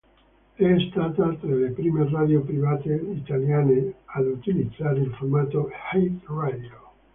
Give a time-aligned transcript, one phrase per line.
[0.55, 6.83] È stata tra le prime radio private italiane ad utilizzare il formato "hit radio".